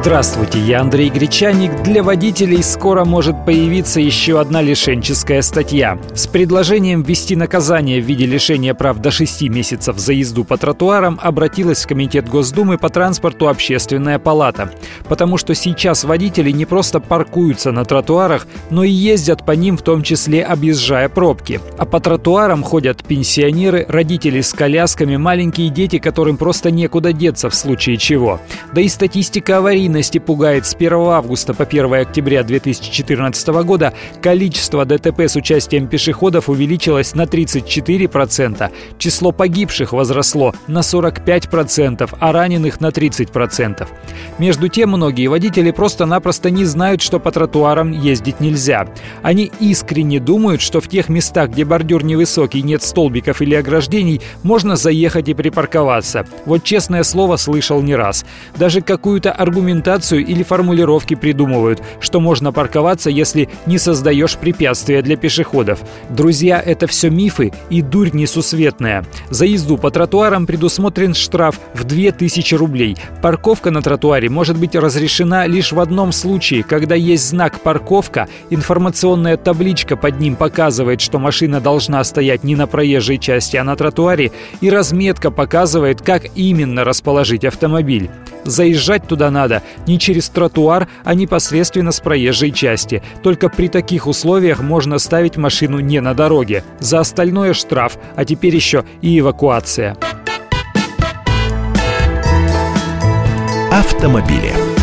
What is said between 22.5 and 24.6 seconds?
ходят пенсионеры, родители с